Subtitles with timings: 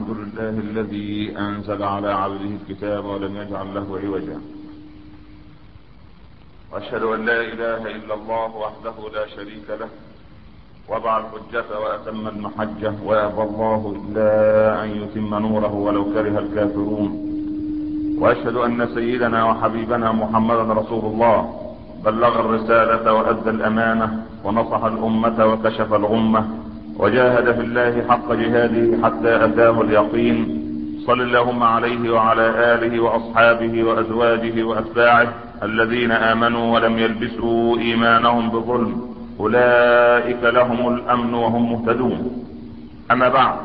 [0.00, 4.40] الحمد لله الذي أنزل على عبده الكتاب ولم يجعل له عوجا.
[6.72, 9.88] وأشهد أن لا إله إلا الله وحده لا شريك له.
[10.88, 12.94] وضع الحجة وأتم المحجة.
[13.04, 14.30] وأبى الله إلا
[14.82, 17.10] أن يتم نوره ولو كره الكافرون.
[18.18, 21.38] وأشهد أن سيدنا وحبيبنا محمدا رسول الله.
[22.04, 24.26] بلغ الرسالة وأدى الأمانة.
[24.44, 26.63] ونصح الأمة وكشف الغمة.
[26.98, 30.64] وجاهد في الله حق جهاده حتى أتاه اليقين.
[31.06, 39.14] صل اللهم عليه وعلى آله وأصحابه وأزواجه وأتباعه الذين آمنوا ولم يلبسوا إيمانهم بظلم.
[39.40, 42.44] أولئك لهم الأمن وهم مهتدون.
[43.10, 43.56] أما بعد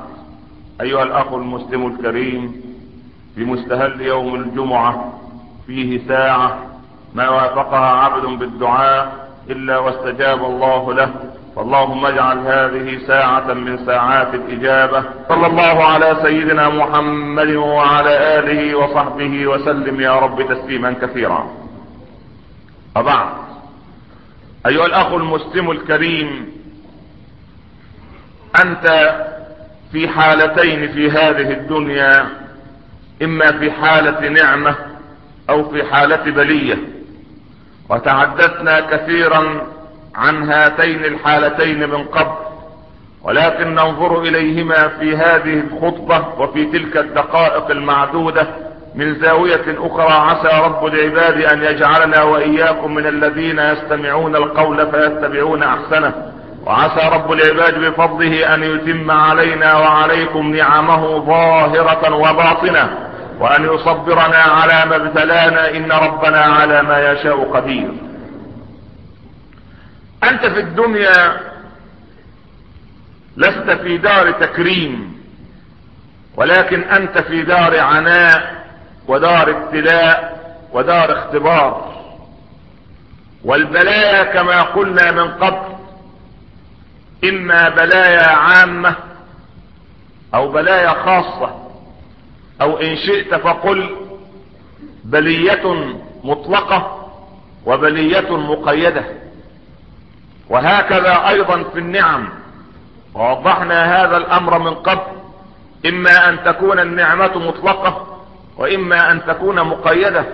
[0.81, 2.61] أيها الأخ المسلم الكريم
[3.35, 5.13] في مستهل يوم الجمعة
[5.67, 6.57] فيه ساعة
[7.15, 11.13] ما وافقها عبد بالدعاء إلا واستجاب الله له.
[11.55, 15.03] فاللهم اجعل هذه ساعة من ساعات الإجابة.
[15.29, 21.49] صلى الله على سيدنا محمد وعلى آله وصحبه وسلم يا رب تسليما كثيرا.
[22.95, 23.29] وبعد
[24.67, 26.51] أيها الأخ المسلم الكريم
[28.65, 29.15] أنت
[29.91, 32.29] في حالتين في هذه الدنيا
[33.21, 34.75] إما في حالة نعمة
[35.49, 36.77] أو في حالة بلية.
[37.89, 39.67] وتحدثنا كثيرا
[40.19, 42.49] عن هاتين الحالتين من قبل
[43.23, 48.47] ولكن ننظر إليهما في هذه الخطبة وفي تلك الدقائق المعدودة
[48.95, 50.13] من زاوية أخرى.
[50.13, 56.13] عسى رب العباد أن يجعلنا وإياكم من الذين يستمعون القول فيتبعون أحسنه.
[56.65, 62.89] وعسى رب العباد بفضله أن يتم علينا وعليكم نعمه ظاهرة وباطنة
[63.39, 68.08] وأن يصبرنا على ما ابتلانا إن ربنا على ما يشاء قدير.
[70.23, 71.39] أنت في الدنيا
[73.37, 75.19] لست في دار تكريم
[76.35, 78.65] ولكن أنت في دار عناء
[79.07, 80.39] ودار ابتلاء
[80.73, 81.89] ودار اختبار.
[83.43, 85.75] والبلايا كما قلنا من قبل
[87.23, 88.95] إما بلايا عامة
[90.33, 91.69] أو بلايا خاصة
[92.61, 93.95] أو إن شئت فقل
[95.03, 95.93] بلية
[96.23, 97.09] مطلقة
[97.65, 99.05] وبلية مقيدة.
[100.49, 102.29] وهكذا أيضا في النعم.
[103.13, 105.19] ووضحنا هذا الأمر من قبل.
[105.85, 108.19] إما أن تكون النعمة مطلقة
[108.57, 110.25] وإما أن تكون مقيدة.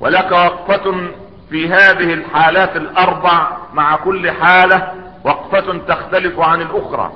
[0.00, 1.10] ولك وقفة
[1.50, 4.92] في هذه الحالات الأربع مع كل حالة
[5.24, 7.12] وقفة تختلف عن الأخرى.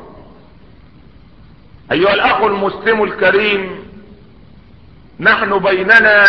[1.92, 3.88] أيها الأخ المسلم الكريم
[5.20, 6.24] نحن بيننا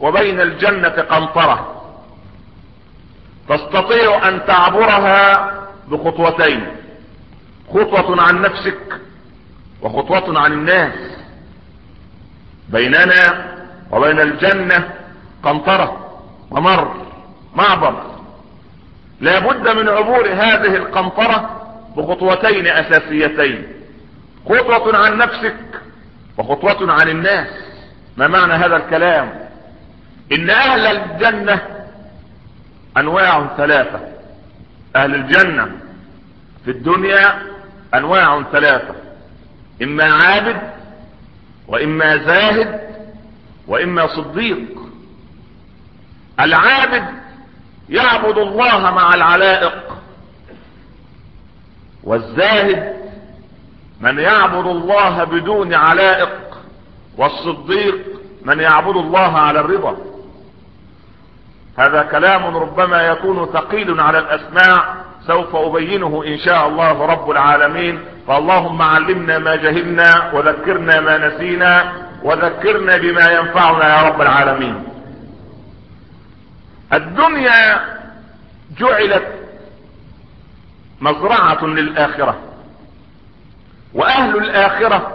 [0.00, 1.81] وبين الجنة قنطرة.
[3.56, 5.52] تستطيع أن تعبرها
[5.88, 6.66] بخطوتين.
[7.68, 9.00] خطوة عن نفسك
[9.82, 10.94] وخطوة عن الناس.
[12.68, 13.52] بيننا
[13.90, 14.88] وبين الجنة
[15.42, 16.20] قنطرة
[16.50, 16.94] ومر
[17.54, 18.02] معبر.
[19.20, 21.50] لا بد من عبور هذه القنطرة
[21.96, 23.66] بخطوتين أساسيتين.
[24.44, 25.56] خطوة عن نفسك
[26.38, 27.48] وخطوة عن الناس.
[28.16, 29.48] ما معنى هذا الكلام؟
[30.32, 31.81] إن أهل الجنة
[32.96, 34.00] أنواع ثلاثة.
[34.96, 35.70] أهل الجنة
[36.64, 37.42] في الدنيا
[37.94, 38.94] أنواع ثلاثة.
[39.82, 40.56] إما عابد
[41.68, 42.80] وإما زاهد
[43.68, 44.82] وإما صديق.
[46.40, 47.04] العابد
[47.88, 49.98] يعبد الله مع العلائق
[52.04, 52.96] والزاهد
[54.00, 56.30] من يعبد الله بدون علائق
[57.18, 57.96] والصديق
[58.42, 60.11] من يعبد الله على الرضا.
[61.78, 64.94] هذا كلام ربما يكون ثقيل على الاسماع
[65.26, 68.00] سوف أبينه إن شاء الله رب العالمين.
[68.28, 74.84] فاللهم علمنا ما جهلنا وذكرنا ما نسينا وذكرنا بما ينفعنا يا رب العالمين.
[76.92, 77.80] الدنيا
[78.78, 79.26] جعلت
[81.00, 82.38] مزرعة للآخرة
[83.94, 85.11] وأهل الآخرة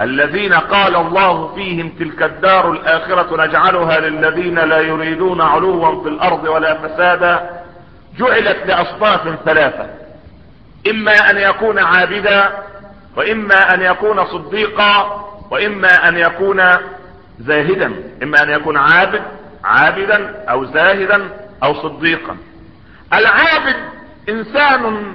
[0.00, 6.74] الذين قال الله فيهم تلك الدار الآخرة نجعلها للذين لا يريدون علوا في الأرض ولا
[6.74, 7.50] فسادا
[8.18, 9.90] جعلت لأصناف ثلاثة.
[10.90, 12.50] إما أن يكون عابدا
[13.16, 16.62] وإما أن يكون صديقا وإما أن يكون
[17.38, 17.92] زاهدا.
[18.22, 19.22] إما أن يكون عابد
[19.64, 21.28] عابدا أو زاهدا
[21.62, 22.36] أو صديقا.
[23.14, 23.76] العابد
[24.28, 25.14] إنسان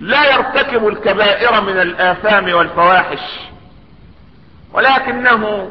[0.00, 3.49] لا يرتكب الكبائر من الآثام والفواحش.
[4.72, 5.70] ولكنه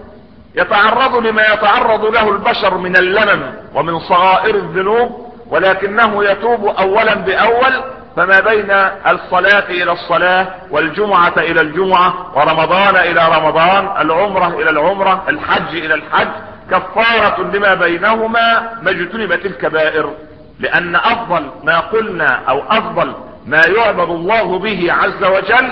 [0.56, 3.42] يتعرض لما يتعرض له البشر من اللمم
[3.76, 7.84] ومن صغائر الذنوب ولكنه يتوب اولا بأول
[8.16, 8.72] فما بين
[9.08, 16.28] الصلاة إلى الصلاة والجمعة إلى الجمعة ورمضان إلى رمضان العمرة إلى العمرة الحج إلى الحج
[16.72, 20.14] كفارة لما بينهما ما اجتنبت الكبائر
[20.60, 23.14] لأن أفضل ما قلنا أو أفضل
[23.46, 25.72] ما يعبد الله به عز وجل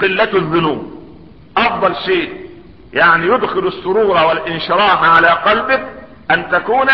[0.00, 0.92] قلة الذنوب.
[1.56, 2.41] أفضل شيء
[2.92, 5.82] يعني يدخل السرور والانشراح على قلبك
[6.30, 6.88] أن تكون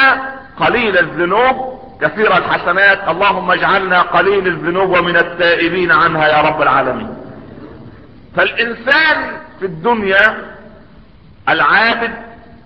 [0.61, 3.09] قليل الذنوب كثير الحسنات.
[3.09, 7.17] اللهم اجعلنا قليل الذنوب ومن التائبين عنها يا رب العالمين.
[8.37, 10.37] فالإنسان في الدنيا
[11.49, 12.11] العابد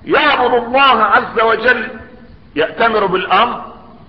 [0.04, 1.88] يعبد الله عز وجل
[2.56, 3.62] يأتمر بالأمر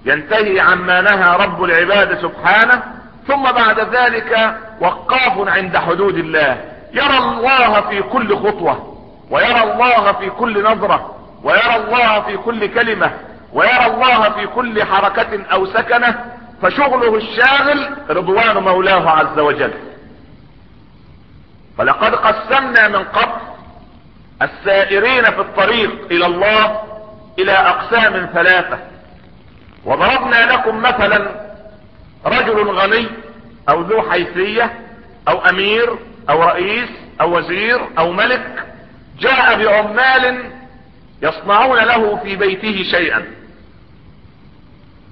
[0.05, 2.83] ينتهي عما نهى رب العباد سبحانه
[3.27, 6.57] ثم بعد ذلك وقاف عند حدود الله.
[6.93, 8.92] يرى الله في كل خطوة.
[9.33, 13.11] ويرى الله في كل نظرة ويرى الله في كل كلمة
[13.53, 16.25] ويرى الله في كل حركة أو سكنة
[16.61, 19.73] فشغله الشاغل رضوان مولاه عز وجل.
[21.77, 23.41] فلقد قسمنا من قبل
[24.41, 26.81] السائرين في الطريق إلى الله
[27.39, 28.79] إلى أقسام ثلاثة.
[29.85, 31.31] وضربنا لكم مثلا
[32.25, 33.07] رجل غني
[33.69, 34.73] أو ذو حيثية
[35.27, 35.95] أو أمير
[36.29, 36.89] أو رئيس
[37.21, 38.72] أو وزير أو ملك
[39.19, 40.51] جاء بعمال
[41.21, 43.25] يصنعون له في بيته شيئا.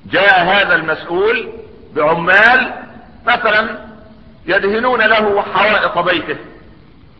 [0.06, 1.50] جاء هذا المسؤول
[1.96, 2.74] بعمال
[3.26, 3.78] مثلا
[4.46, 6.38] يدهنون له حوائط بيته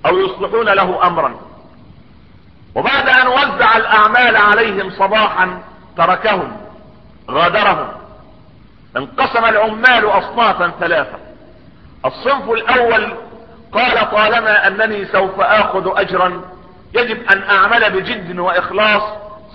[0.06, 1.40] أو يصلحون له أمرا.
[2.76, 5.64] وبعد أن وزع الأعمال عليهم صباحا
[5.98, 6.58] تركهم
[7.32, 7.88] غادرهم
[8.98, 11.18] انقسم العمال أصنافا ثلاثة.
[12.06, 13.14] الصنف الأول
[13.72, 16.42] قال طالما أنني سوف آخذ أجرا
[16.94, 19.04] يجب أن أعمل بجد وإخلاص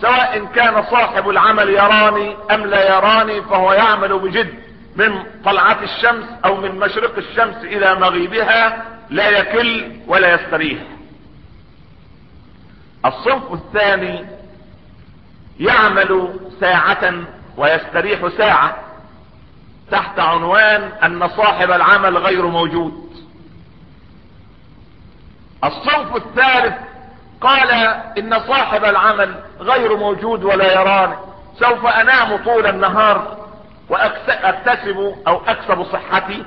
[0.01, 4.55] سواء كان صاحب العمل يراني أم لا يراني فهو يعمل بجد
[4.97, 10.79] من طلعة الشمس أو من مشرق الشمس إلى مغيبها لا يكل ولا يستريح.
[13.05, 14.27] الصنف الثاني
[15.61, 17.15] يعمل ساعة
[17.57, 18.77] ويستريح ساعة
[19.91, 23.07] تحت عنوان أن صاحب العمل غير موجود.
[25.65, 26.75] الصنف الثالث
[27.41, 27.71] قال
[28.19, 31.17] إن صاحب العمل غير موجود ولا يراني.
[31.59, 33.37] سوف أنام طول النهار
[33.89, 36.45] واكتسب أو أكسب صحتي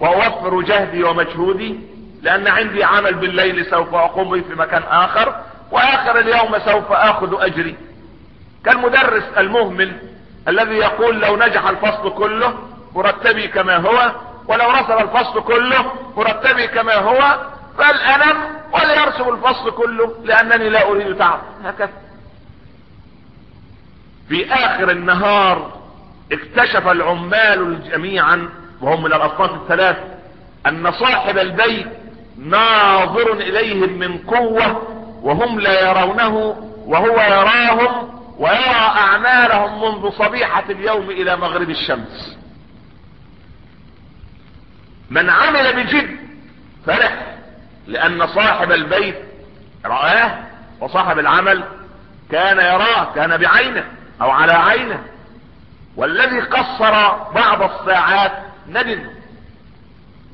[0.00, 1.80] وأوفر جهدي ومجهودي
[2.22, 5.34] لأن عندي عمل بالليل سوف أقوم به في مكان آخر
[5.70, 7.76] وآخر اليوم سوف آخذ أجري.
[8.64, 9.92] كالمدرس المهمل
[10.48, 12.54] الذي يقول لو نجح الفصل كله
[12.94, 14.12] مرتبي كما هو
[14.48, 17.36] ولو رسب الفصل كله مرتبي كما هو
[17.78, 18.36] فالانم
[18.72, 21.40] ولا يرسم الفصل كله لأنني لا أريد تعب.
[21.64, 21.90] هكذا.
[24.28, 25.82] في آخر النهار
[26.32, 28.48] اكتشف العمال جميعا
[28.80, 29.96] وهم من الاصناف الثلاث
[30.66, 31.86] أن صاحب البيت
[32.38, 34.82] ناظر إليهم من قوة
[35.22, 36.36] وهم لا يرونه
[36.86, 42.38] وهو يراهم ويرى أعمالهم منذ صبيحة اليوم إلى مغرب الشمس.
[45.10, 46.16] من عمل بجد
[46.86, 47.31] فرح.
[47.86, 49.16] لأن صاحب البيت
[49.84, 50.38] رآه
[50.80, 51.64] وصاحب العمل
[52.30, 53.84] كان يراه كان بعينه
[54.22, 55.04] أو على عينه.
[55.96, 56.92] والذي قصر
[57.34, 58.32] بعض الساعات
[58.68, 59.00] ندم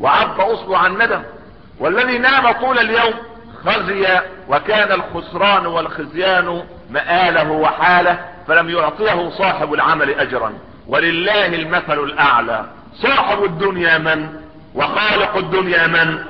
[0.00, 1.22] وعض اصبع الندم
[1.78, 3.14] والذي نام طول اليوم
[3.64, 10.52] خزي وكان الخسران والخزيان مآله وحاله فلم يعطيه صاحب العمل اجرا.
[10.87, 12.64] ولله المثل الأعلى.
[12.94, 14.40] صاحب الدنيا من؟
[14.75, 16.25] وخالق الدنيا من؟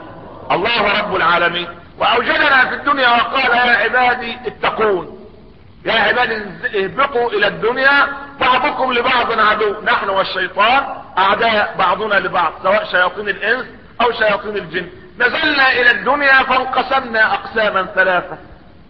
[0.52, 1.68] الله رب العالمين.
[1.98, 5.18] وأوجدنا في الدنيا وقال يا عبادي اتقون.
[5.84, 6.34] يا عبادي
[6.84, 8.08] اهبطوا إلى الدنيا.
[8.40, 9.80] بعضكم لبعض عدو.
[9.84, 10.84] نحن والشيطان
[11.18, 13.66] أعداء بعضنا لبعض سواء شياطين الإنس
[14.00, 14.88] أو شياطين الجن.
[15.18, 18.38] نزلنا إلى الدنيا فانقسمنا أقساما ثلاثة.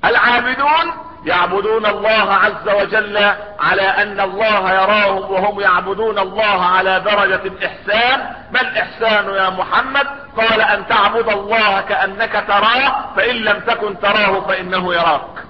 [0.04, 0.92] العابدون
[1.24, 3.16] يعبدون الله عز وجل
[3.60, 8.34] على أن الله يراهم وهم يعبدون الله على درجة الإحسان.
[8.52, 10.06] ما الإحسان يا محمد؟
[10.40, 15.44] قال أن تعبد الله كأنك تراه فإن لم تكن تراه فإنه يراك.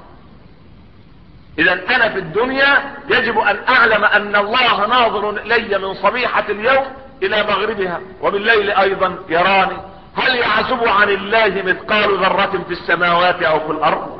[1.58, 6.84] إذا أنا في الدنيا يجب أن أعلم أن الله ناظر إلي من صبيحة اليوم
[7.22, 9.76] إلى مغربها وبالليل أيضا يراني.
[10.16, 14.18] هل يعزب عن الله مثقال ذرة في السماوات أو في الأرض؟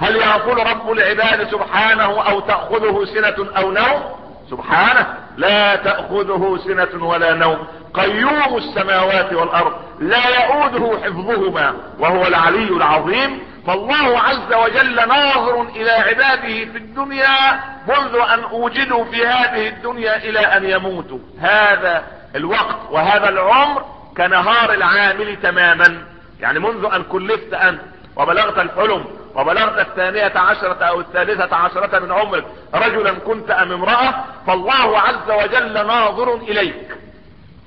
[0.00, 4.21] هل يقول رب العباد سبحانه أو تأخذه سنة أو نوم؟
[4.52, 5.06] سبحانه
[5.36, 7.66] لا تأخذه سنة ولا نوم.
[7.94, 13.40] قيوم السماوات والأرض لا يؤوده حفظهما وهو العلي العظيم.
[13.66, 20.38] فالله عز وجل ناظر إلى عباده في الدنيا منذ أن أوجدوا في هذه الدنيا إلى
[20.38, 21.18] أن يموتوا.
[21.40, 22.04] هذا
[22.36, 23.84] الوقت وهذا العمر
[24.16, 26.06] كنهار العامل تماما.
[26.40, 27.80] يعني منذ أن كلفت أنت
[28.16, 29.04] وبلغت الحلم
[29.34, 34.14] وبلغت الثانية عشرة أو الثالثة عشرة من عمرك رجلا كنت أم امرأة
[34.46, 36.96] فالله عز وجل ناظر إليك.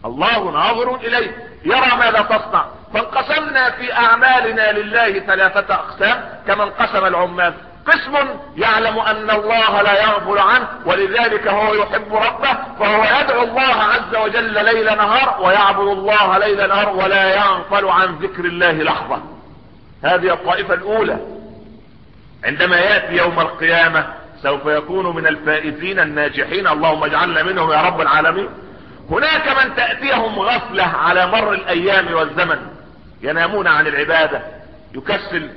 [0.06, 1.36] الله ناظر إليك.
[1.66, 2.66] يرى ماذا تصنع.
[2.94, 7.54] فانقسمنا في أعمالنا لله ثلاثة أقسام كما انقسم العمال.
[7.88, 14.16] قسم يعلم أن الله لا يغفل عنه ولذلك هو يحب ربه فهو يدعو الله عز
[14.16, 19.35] وجل ليل نهار ويعبد الله ليل نهار ولا يغفل عن ذكر الله لحظة.
[20.04, 21.18] هذه الطائفة الأولى.
[22.44, 26.68] عندما يأتي يوم القيامة سوف يكون من الفائزين الناجحين.
[26.68, 28.50] اللهم اجعلنا منهم يا رب العالمين.
[29.10, 32.58] هناك من تأتيهم غفلة على مر الأيام والزمن.
[33.22, 34.42] ينامون عن العبادة.
[34.94, 35.50] يكسل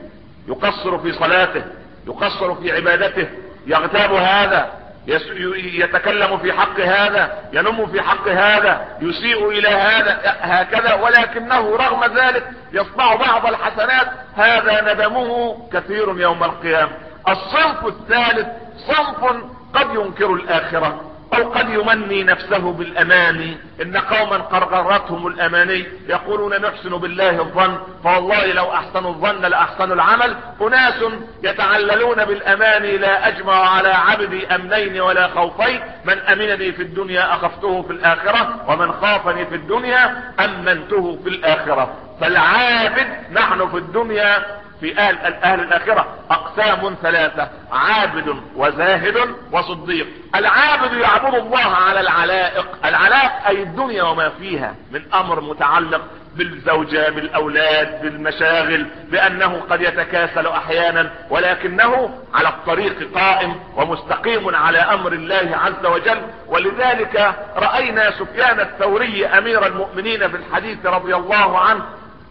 [0.49, 1.63] يقصر في صلاته
[2.07, 3.29] يقصر في عبادته.
[3.67, 4.73] يغتاب هذا.
[5.09, 12.51] يتكلم في حق هذا ينم في حق هذا يسيء إلى هذا هكذا ولكنه رغم ذلك
[12.73, 14.07] يصنع بعض الحسنات.
[14.37, 16.93] هذا ندمه كثير يوم القيامة.
[17.29, 18.49] الصنف الثالث
[18.87, 19.43] صنف
[19.75, 21.05] قد ينكر الآخرة.
[21.35, 28.73] أو قد يمني نفسه بالاماني إن قوما قرغرتهم الاماني يقولون نحسن بالله الظن فوالله لو
[28.73, 30.37] أحسنوا الظن لأحسنوا العمل.
[30.61, 31.05] أناس
[31.43, 35.81] يتعللون بالاماني لا أجمع على عبدي أمنين ولا خوفين.
[36.05, 41.95] من أمنني في الدنيا أخفته في الآخرة ومن خافني في الدنيا أمنته في الآخرة.
[42.21, 49.17] فالعابد نحن في الدنيا في أهل, أهل الاخرة أقسام ثلاثة عابد وزاهد
[49.53, 50.07] وصديق.
[50.35, 52.67] العابد يعبد الله على العلائق.
[52.85, 56.01] العلائق أي الدنيا وما فيها من أمر متعلق
[56.37, 65.51] بالزوجة بالأولاد بالمشاغل بأنه قد يتكاسل أحيانا ولكنه على الطريق قائم ومستقيم على أمر الله
[65.65, 66.21] عز وجل.
[66.47, 71.83] ولذلك رأينا سفيان الثوري أمير المؤمنين في الحديث رضي الله عنه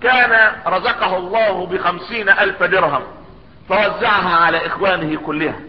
[0.04, 3.01] كان رزقه الله بخمسين ألف درهم
[3.70, 5.60] فوزعها على إخوانه كلها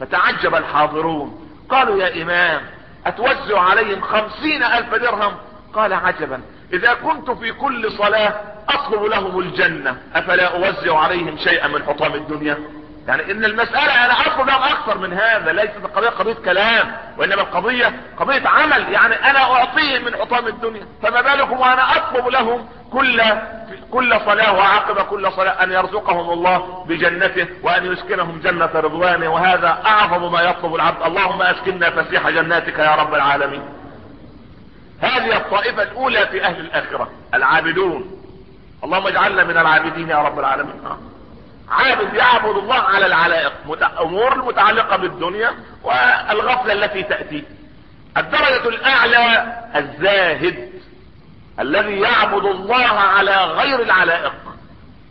[0.00, 2.60] فتعجب الحاضرون قالوا يا إمام
[3.06, 5.34] أتوزع عليهم خمسين ألف درهم؟
[5.74, 6.40] قال عجبا
[6.72, 8.34] إذا كنت في كل صلاة
[8.68, 12.58] أطلب لهم الجنة أفلا أوزع عليهم شيئا من حطام الدنيا؟
[13.08, 18.00] يعني إن المسألة أنا اطلب لهم أكثر من هذا ليست القضية قضية كلام وإنما القضية
[18.16, 18.92] قضية عمل.
[18.92, 23.22] يعني أنا أعطيهم من حطام الدنيا فما بالكم وأنا أطلب لهم كل
[23.90, 30.32] كل صلاة وعقب كل صلاة أن يرزقهم الله بجنته وأن يسكنهم جنة رضوانه وهذا أعظم
[30.32, 31.02] ما يطلب العبد.
[31.02, 33.62] اللهم أسكننا فسيح جناتك يا رب العالمين.
[35.00, 38.22] هذه الطائفة الأولى في أهل الآخرة العابدون.
[38.84, 40.82] اللهم اجعلنا من العابدين يا رب العالمين.
[41.70, 43.52] عابد يعبد الله على العلائق
[44.00, 45.50] أمور المتعلقة بالدنيا
[45.82, 47.44] والغفلة التي تأتي.
[48.16, 50.72] الدرجة الأعلى الزاهد
[51.60, 54.32] الذي يعبد الله على غير العلائق.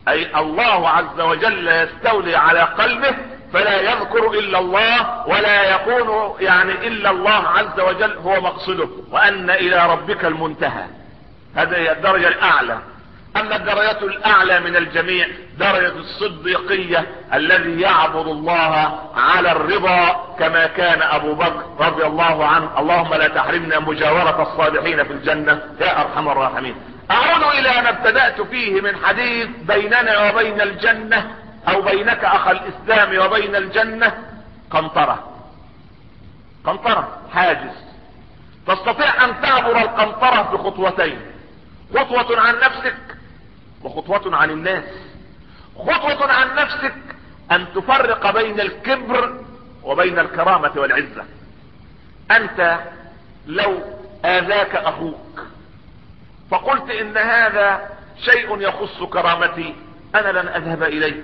[0.07, 3.15] أي الله عز وجل يستولي على قلبه
[3.53, 8.89] فلا يذكر إلا الله ولا يكون يعني إلا الله عز وجل هو مقصده.
[9.11, 10.85] وأن إلى ربك المنتهى.
[11.55, 12.79] هذه هي الدرجة الأعلى.
[13.37, 21.33] أما الدرجة الأعلى من الجميع درجة الصديقية الذي يعبد الله على الرضا كما كان أبو
[21.33, 22.79] بكر رضي الله عنه.
[22.79, 26.75] اللهم لا تحرمنا مجاورة الصالحين في الجنة يا أرحم الراحمين.
[27.11, 31.35] أعود إلى ما ابتدأت فيه من حديث بيننا وبين الجنة
[31.67, 34.13] أو بينك أخ الإسلام وبين الجنة.
[34.71, 35.31] قنطرة.
[36.65, 37.91] قنطرة حاجز.
[38.67, 41.19] تستطيع أن تعبر القنطرة بخطوتين.
[41.95, 42.95] خطوة عن نفسك
[43.83, 44.83] وخطوة عن الناس.
[45.77, 46.93] خطوة عن نفسك
[47.51, 49.39] أن تفرق بين الكبر
[49.83, 51.23] وبين الكرامة والعزة.
[52.31, 52.79] أنت
[53.47, 53.79] لو
[54.25, 55.41] آذاك أخوك
[56.51, 57.89] فقلت إن هذا
[58.25, 59.75] شيء يخص كرامتي
[60.15, 61.23] أنا لن أذهب إليه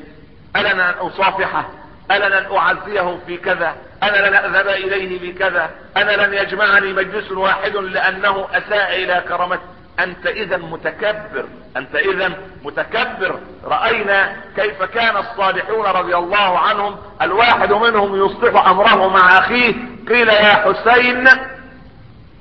[0.55, 1.69] أنا لن أصافحه
[2.11, 7.75] أنا لن أعزيه في كذا أنا لن أذهب إليه بكذا أنا لن يجمعني مجلس واحد
[7.75, 9.63] لأنه أساء إلى كرامتي.
[9.99, 11.45] أنت اذا متكبر
[11.77, 12.31] أنت اذا
[12.65, 13.39] متكبر.
[13.65, 19.73] رأينا كيف كان الصالحون رضي الله عنهم الواحد منهم يصلح أمره مع أخيه.
[20.09, 21.27] قيل يا حسين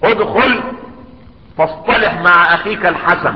[0.05, 0.61] ادخل
[1.59, 3.35] فاصطلح مع أخيك الحسن.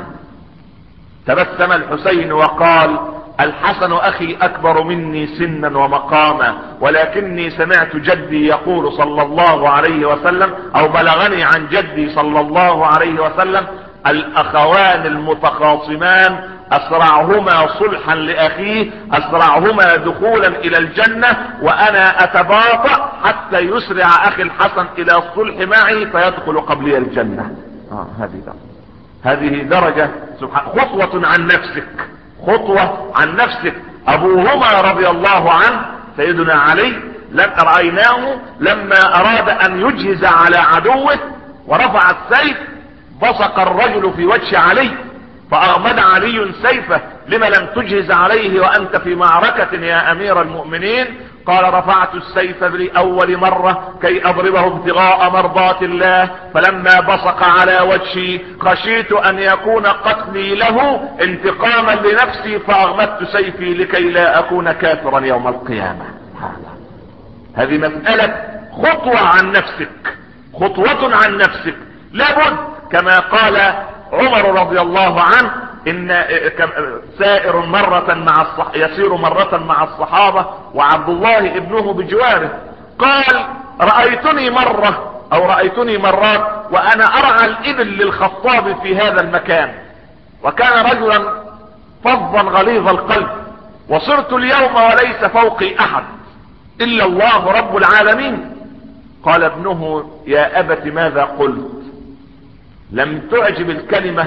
[1.27, 2.99] تبسم الحسين وقال
[3.41, 10.89] الحسن أخي أكبر مني سنا ومقاما ولكني سمعت جدي يقول صلى الله عليه وسلم أو
[10.89, 13.67] بلغني عن جدي صلى الله عليه وسلم
[14.07, 16.41] الأخوان المتخاصمان
[16.73, 25.69] أسرعهما صلحا لأخيه أسرعهما دخولا إلى الجنة وأنا أتباطأ حتى يسرع أخي الحسن إلى الصلح
[25.69, 27.51] معي فيدخل قبلي الجنة.
[27.93, 28.55] آه هذه درجة.
[29.25, 30.11] هذه درجة.
[30.41, 31.89] سبحان خطوة عن نفسك.
[32.47, 33.75] خطوة عن نفسك.
[34.09, 35.81] أبوهما رضي الله عنه
[36.17, 36.93] سيدنا علي
[37.33, 41.19] لم رأيناه لما أراد أن يجهز على عدوه
[41.67, 42.57] ورفع السيف
[43.23, 44.91] بصق الرجل في وجه علي
[45.51, 51.07] فأغمد علي سيفه لما لم تجهز عليه وأنت في معركة يا أمير المؤمنين؟
[51.47, 59.13] قال رفعت السيف لأول مرة كي أضربه ابتغاء مرضات الله فلما بصق على وجهي خشيت
[59.13, 66.05] أن يكون قتلي له انتقاما لنفسي فأغمدت سيفي لكي لا أكون كافرا يوم القيامة.
[67.55, 70.17] هذه مسألة خطوة عن نفسك
[70.55, 71.77] خطوة عن نفسك.
[72.13, 72.57] لابد
[72.93, 73.75] كما قال
[74.13, 75.51] عمر رضي الله عنه
[75.89, 76.25] إن
[77.19, 78.67] سائر مرة مع الصح...
[78.75, 82.51] يسير مرة مع الصحابة وعبد الله ابنه بجواره.
[82.99, 83.47] قال
[83.81, 89.75] رأيتني مرة أو رأيتني مرات وأنا أرعى الإبل للخطاب في هذا المكان.
[90.45, 91.43] وكان رجلا
[92.05, 93.29] فظا غليظ القلب.
[93.89, 96.05] وصرت اليوم وليس فوقي أحد
[96.81, 98.57] إلا الله رب العالمين.
[99.25, 101.80] قال ابنه يا أبت ماذا قلت؟
[102.93, 104.27] لم تعجب الكلمة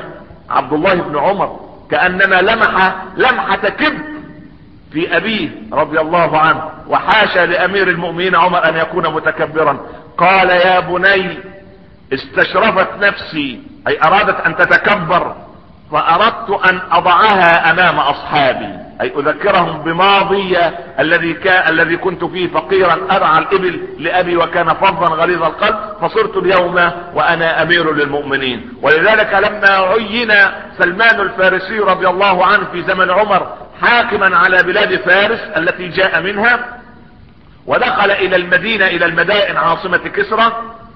[0.49, 1.59] عبد الله بن عمر
[1.91, 4.03] كأنما لمح لمحة كبر
[4.91, 9.79] في أبيه رضي الله عنه وحاشا لأمير المؤمنين عمر أن يكون متكبرا.
[10.17, 11.37] قال يا بني
[12.13, 15.35] استشرفت نفسي أي أرادت أن تتكبر
[15.93, 18.69] فأردت أن أضعها أمام أصحابي
[19.01, 20.57] أي أذكرهم بماضي
[20.99, 26.91] الذي كان الذي كنت فيه فقيرا أرعى الإبل لأبي وكان فظا غليظ القلب فصرت اليوم
[27.13, 28.69] وأنا أمير للمؤمنين.
[28.81, 30.33] ولذلك لما عين
[30.77, 33.47] سلمان الفارسي رضي الله عنه في زمن عمر
[33.81, 36.59] حاكما على بلاد فارس التي جاء منها
[37.67, 40.51] ودخل إلى المدينة إلى المدائن عاصمة كسرى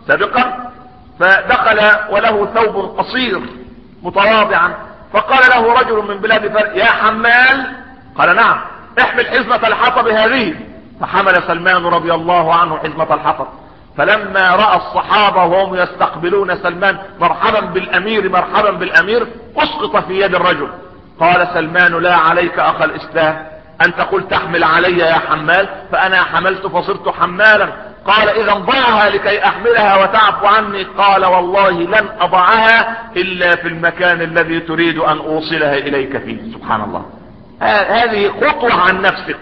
[0.08, 0.72] سابقا
[1.20, 3.42] فدخل وله ثوب قصير
[4.04, 7.76] متواضعا فقال له رجل من بلاد فارس يا حمال!
[8.18, 8.62] قال نعم
[9.02, 10.56] احمل حزمة الحطب هذه!
[11.02, 13.48] فحمل سلمان رضي الله عنه حزمة الحطب.
[13.98, 20.70] فلما رأى الصحابة وهم يستقبلون سلمان مرحبا بالأمير مرحبا بالأمير أسقط في يد الرجل.
[21.20, 23.48] قال سلمان لا عليك أخ الإسلام.
[23.86, 27.70] أنت قلت تحمل علي يا حمال فأنا حملت فصرت حمالا.
[28.08, 34.60] قال إذا ضعها لكي أحملها وتعفو عني قال والله لن أضعها إلا في المكان الذي
[34.60, 36.54] تريد أن أوصلها إليك فيه.
[36.54, 37.06] سبحان الله.
[37.62, 39.40] هذه خطوة عن نفسك.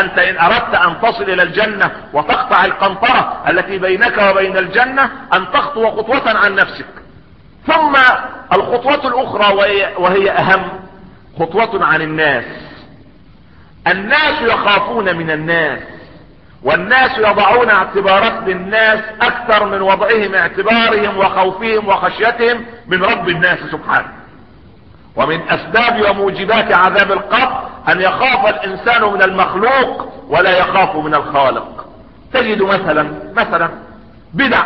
[0.00, 5.90] أنت إن أردت أن تصل إلى الجنة وتقطع القنطرة التي بينك وبين الجنة أن تخطو
[5.90, 6.86] خطوة عن نفسك.
[7.66, 7.96] ثم
[8.52, 10.62] الخطوة الأخرى وهي, وهي أهم.
[11.38, 12.44] خطوة عن الناس.
[13.86, 15.91] الناس يخافون من الناس.
[16.64, 24.12] والناس يضعون اعتبارات للناس أكثر من وضعهم اعتبارهم وخوفهم وخشيتهم من رب الناس سبحانه.
[25.16, 31.86] ومن أسباب وموجبات عذاب القبر أن يخاف الإنسان من المخلوق ولا يخاف من الخالق.
[32.32, 33.70] تجد مثلا مثلا
[34.34, 34.64] بدع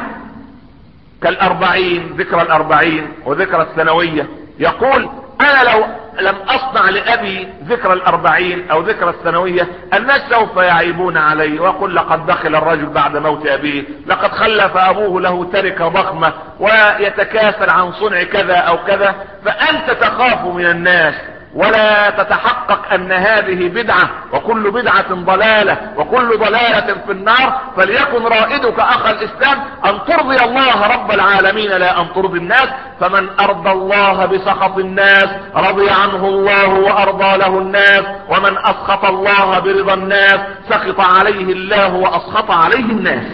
[1.22, 4.28] كالأربعين ذكرى الأربعين وذكرى السنوية
[4.58, 5.86] يقول أنا لو
[6.20, 12.54] لم أصنع لأبي ذكرى الأربعين أو ذكرى السنوية الناس سوف يعيبون علي ويقول لقد دخل
[12.54, 18.84] الرجل بعد موت أبيه لقد خلف أبوه له تركة ضخمة ويتكاسل عن صنع كذا أو
[18.84, 21.14] كذا فأنت تخاف من الناس.
[21.56, 29.06] ولا تتحقق أن هذه بدعة وكل بدعة ضلالة وكل ضلالة في النار فليكن رائدك أخ
[29.06, 32.68] الإسلام أن ترضي الله رب العالمين لا أن ترضي الناس.
[33.00, 39.94] فمن أرضى الله بسخط الناس رضي عنه الله وأرضى له الناس ومن أسخط الله برضا
[39.94, 43.32] الناس سخط عليه الله وأسخط عليه الناس.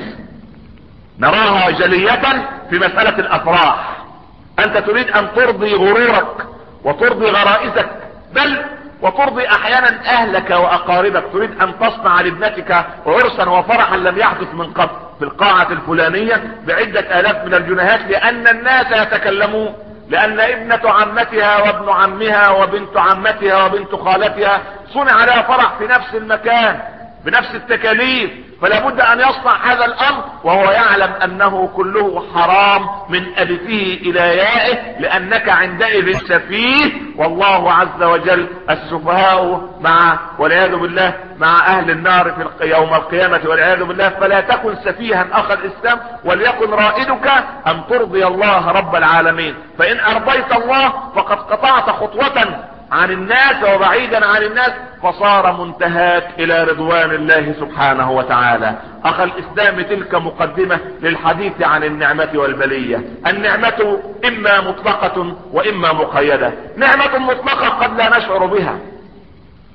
[1.18, 3.96] نراها جلية في مسألة الأفراح.
[4.58, 6.46] أنت تريد أن ترضي غرورك
[6.84, 8.01] وترضي غرائزك
[8.34, 8.64] بل
[9.02, 15.24] وترضي أحيانا أهلك وأقاربك تريد أن تصنع لابنتك عرسا وفرحا لم يحدث من قبل في
[15.24, 19.74] القاعة الفلانية بعدة آلاف من الجنيهات لأن الناس يتكلمون
[20.08, 24.60] لأن ابنة عمتها وابن عمها وبنت عمتها وبنت خالتها
[24.94, 26.80] صنع لها فرح في نفس المكان.
[27.24, 28.30] بنفس التكاليف
[28.62, 34.98] فلا بد أن يصنع هذا الأمر وهو يعلم أنه كله حرام من ألفه إلى يائه
[35.00, 36.92] لأنك عندئذ سفيه.
[37.16, 44.08] والله عز وجل السفهاء مع والعياذ بالله مع أهل النار في يوم القيامة والعياذ بالله
[44.08, 47.26] فلا تكن سفيها أخ الإسلام وليكن رائدك
[47.66, 49.54] أن ترضي الله رب العالمين.
[49.78, 57.10] فإن أرضيت الله فقد قطعت خطوة عن الناس وبعيدا عن الناس فصار منتهاك إلى رضوان
[57.10, 58.74] الله سبحانه وتعالى.
[59.04, 63.04] أخ الإسلام تلك مقدمة للحديث عن النعمة والبلية.
[63.26, 66.52] النعمة إما مطلقة وإما مقيدة.
[66.76, 68.78] نعمة مطلقة قد لا نشعر بها.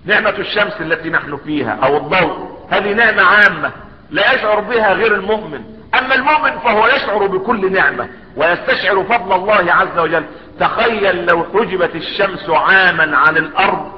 [0.06, 3.72] نعمة الشمس التي نحن فيها أو الضوء هذه نعمة عامة
[4.10, 5.77] لا يشعر بها غير المؤمن.
[6.00, 10.24] أما المؤمن فهو يشعر بكل نعمة ويستشعر فضل الله عز وجل.
[10.60, 13.92] تخيل لو حجبت الشمس عاما عن الأرض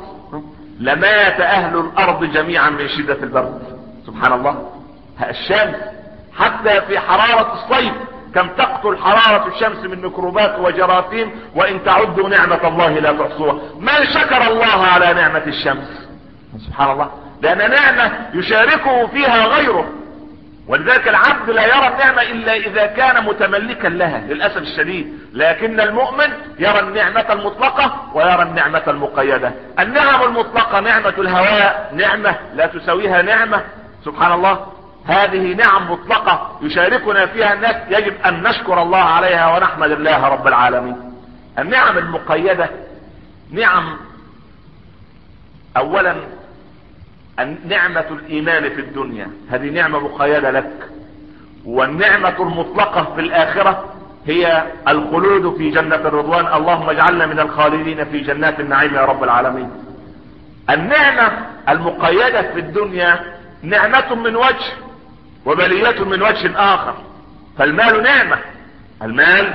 [0.79, 3.61] لمات أهل الأرض جميعا من شدة البرد.
[4.07, 4.69] سبحان الله.
[5.29, 5.75] الشمس
[6.37, 7.93] حتى في حرارة الصيف
[8.35, 13.59] كم تقتل حرارة الشمس من ميكروبات وجراثيم وإن تعدوا نعمة الله لا تحصوها.
[13.79, 16.07] من شكر الله على نعمة الشمس؟
[16.67, 17.09] سبحان الله.
[17.41, 19.85] لأن نعمة يشاركه فيها غيره.
[20.69, 25.19] ولذلك العبد لا يرى النعمة إلا إذا كان متملكا لها للأسف الشديد.
[25.33, 26.27] لكن المؤمن
[26.59, 29.51] يرى النعمة المطلقة ويرى النعمة المقيدة.
[29.79, 33.63] النعم المطلقة نعمة الهواء نعمة لا تساويها نعمة.
[34.05, 34.65] سبحان الله
[35.05, 37.75] هذه نعم مطلقة يشاركنا فيها الناس.
[37.89, 41.13] يجب أن نشكر الله عليها ونحمد الله رب العالمين.
[41.59, 42.69] النعم المقيدة
[43.51, 43.97] نعم
[45.77, 46.15] اولا
[47.45, 50.71] نعمة الإيمان في الدنيا هذه نعمة مقيدة لك.
[51.65, 53.93] والنعمة المطلقة في الآخرة
[54.25, 56.53] هي الخلود في جنة الرضوان.
[56.53, 59.69] اللهم اجعلنا من الخالدين في جنات النعيم يا رب العالمين.
[60.69, 61.31] النعمة
[61.69, 63.19] المقيدة في الدنيا
[63.61, 64.73] نعمة من وجه
[65.45, 66.93] وبلية من وجه آخر.
[67.57, 68.37] فالمال نعمة
[69.03, 69.53] المال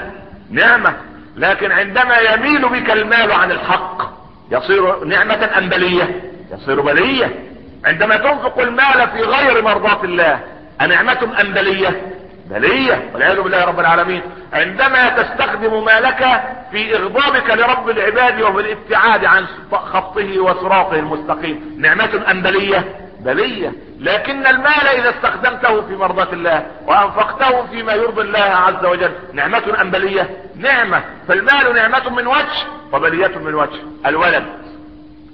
[0.51, 0.95] نعمة.
[1.37, 4.15] لكن عندما يميل بك المال عن الحق
[4.51, 6.21] يصير نعمة أم بلية؟
[6.53, 7.54] يصير بلية.
[7.85, 10.41] عندما تنفق المال في غير مرضاة الله
[10.81, 12.15] أنعمة أم بلية؟
[12.51, 14.23] بلية والعياذ بالله رب العالمين.
[14.53, 21.77] عندما تستخدم مالك في إغضابك لرب العباد وفي الابتعاد عن خطه وصراطه المستقيم.
[21.79, 23.73] نعمة أم بلية؟ بلية.
[24.01, 29.91] لكن المال إذا استخدمته في مرضاة الله وأنفقته فيما يرضي الله عز وجل نعمة أم
[29.91, 31.03] بلية؟ نعمة.
[31.29, 33.81] فالمال نعمة من وجه وبلية من وجه.
[34.07, 34.45] الولد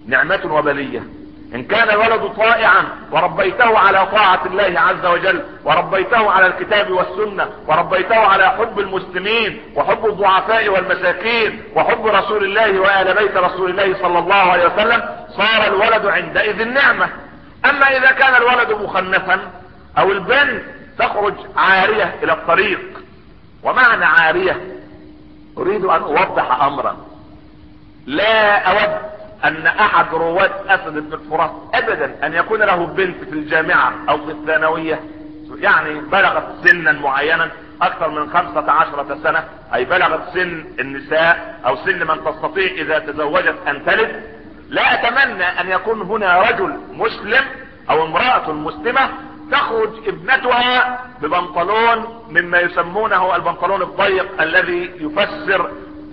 [0.07, 1.20] نعمة وبلية.
[1.55, 8.17] إن كان الولد طائعا وربيته على طاعة الله عز وجل وربيته على الكتاب والسنة وربيته
[8.17, 14.35] على حب المسلمين وحب الضعفاء والمساكين وحب رسول الله وآل بيت رسول الله صلى الله
[14.35, 15.03] عليه وسلم
[15.37, 17.09] صار الولد عندئذ نعمة.
[17.65, 19.41] أما إذا كان الولد مخنثا
[19.99, 20.63] أو البنت
[20.99, 22.81] تخرج عارية إلى الطريق.
[23.63, 24.61] ومعنى عارية؟
[25.59, 26.97] أريد أن أوضح امرا.
[28.07, 29.01] لا أود
[29.45, 34.33] أن أحد رواد أسد بن الفرات ابدا أن يكون له بنت في الجامعة أو في
[34.33, 35.01] الثانوية
[35.59, 37.51] يعني بلغت سنا معينا
[37.83, 43.57] أكثر من خمسة عشرة سنة أي بلغت سن النساء أو سن من تستطيع إذا تزوجت
[43.69, 44.23] أن تلد.
[44.69, 47.45] لا أتمنى أن يكون هنا رجل مسلم
[47.91, 49.09] أو امرأة مسلمة
[49.53, 55.71] تخرج ابنتها ببنطلون مما يسمونه البنطلون الضيق الذي يفسر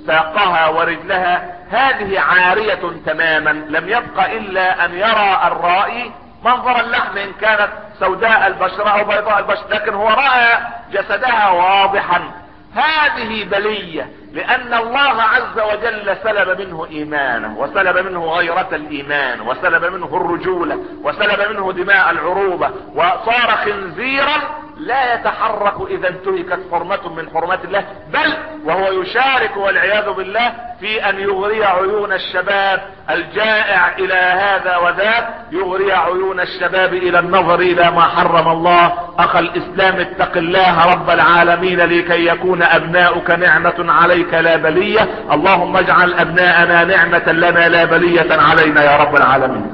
[0.08, 6.12] ساقها ورجلها هذه عارية تماما لم يبق إلا أن يرى الرائي
[6.46, 10.60] منظر اللحم إن كانت سوداء البشرة أو بيضاء البشرة لكن هو رأى
[10.92, 12.32] جسدها واضحا.
[12.76, 20.06] هذه بلية لأن الله عز وجل سلب منه إيمانه وسلب منه غيرة الإيمان وسلب منه
[20.06, 27.86] الرجولة وسلب منه دماء العروبة وصار خنزيرا لا يتحرك إذا انتهكت حرمة من حرمات الله
[28.14, 28.34] بل
[28.66, 36.40] وهو يشارك والعياذ بالله في أن يغري عيون الشباب الجائع إلى هذا وذاك يغري عيون
[36.40, 38.94] الشباب إلى النظر إلى ما حرم الله.
[39.20, 44.17] أخ الإسلام اتق الله رب العالمين لكي يكون أبناؤك نعمة عليك.
[44.24, 45.10] لا بلية.
[45.32, 49.68] اللهم اجعل أبناءنا نعمة لنا لا بلية علينا يا رب العالمين.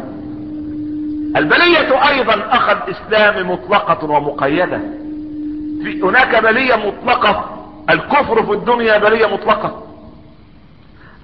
[1.37, 4.79] البلية أيضا اخ الاسلام مطلقة ومقيدة.
[5.83, 7.65] في هناك بلية مطلقة.
[7.89, 9.83] الكفر في الدنيا بلية مطلقة.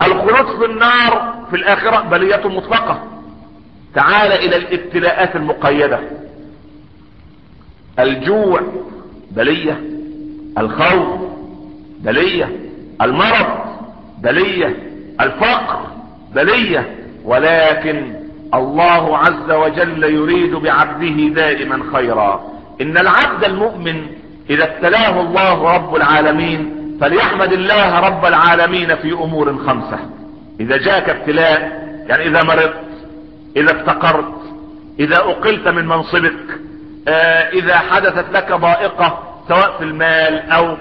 [0.01, 3.03] الخلود في النار في الآخرة بلية مطلقة.
[3.95, 5.99] تعال إلى الابتلاءات المقيدة.
[7.99, 8.61] الجوع
[9.31, 9.81] بلية.
[10.57, 11.19] الخوف
[11.99, 12.68] بلية.
[13.01, 13.47] المرض
[14.23, 14.75] بلية
[15.21, 15.79] الفقر
[16.35, 18.13] بلية ولكن
[18.53, 22.41] الله عز وجل يريد بعبده دائما خيرا.
[22.81, 24.05] إن العبد المؤمن
[24.49, 29.99] إذا ابتلاه الله رب العالمين فليحمد الله رب العالمين في أمور خمسة.
[30.59, 31.59] إذا جاءك ابتلاء
[32.07, 32.73] يعني إذا مرضت
[33.57, 34.33] إذا افتقرت
[34.99, 36.59] إذا أقلت من منصبك
[37.07, 40.77] آه إذا حدثت لك ضائقة سواء في المال أو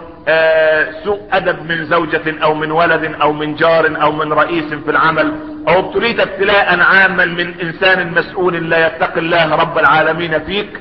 [1.04, 5.32] سوء أدب من زوجة أو من ولد أو من جار أو من رئيس في العمل
[5.68, 10.80] أو ابتليت ابتلاء عاما من إنسان مسؤول لا يتقي الله رب العالمين فيك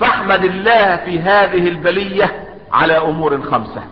[0.00, 2.32] فاحمد الله في هذه البلية
[2.72, 3.82] على أمور خمسة.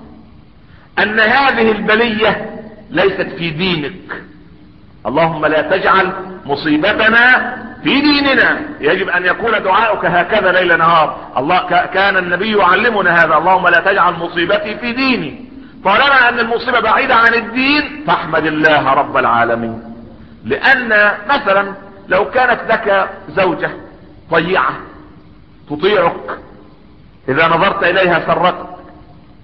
[0.98, 2.50] أن هذه البلية
[2.90, 4.22] ليست في دينك.
[5.06, 6.12] اللهم لا تجعل
[6.46, 11.16] مصيبتنا في ديننا يجب أن يكون دعاؤك هكذا ليل نهار.
[11.36, 13.36] الله كان النبي يعلمنا هذا.
[13.36, 15.48] اللهم لا تجعل مصيبتي في ديني.
[15.84, 19.82] طالما أن المصيبة بعيدة عن الدين فاحمد الله رب العالمين.
[20.44, 21.74] لأن مثلا
[22.08, 23.70] لو كانت لك زوجة
[24.30, 24.72] طيعة
[25.70, 26.38] تطيعك
[27.28, 28.66] إذا نظرت إليها سرتك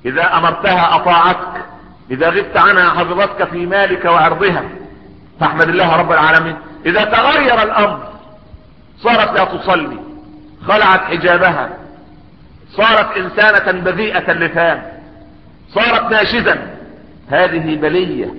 [0.04, 1.64] إذا أمرتها أطاعتك
[2.10, 4.62] إذا غبت عنها حفظتك في مالك وعرضها
[5.40, 6.56] فاحمد الله رب العالمين.
[6.86, 8.09] إذا تغير الأمر
[9.02, 9.98] صارت لا تصلي.
[10.68, 11.70] خلعت حجابها.
[12.70, 14.82] صارت إنسانة بذيئة اللسان
[15.74, 16.58] صارت ناشزا.
[17.28, 18.34] هذه بلية.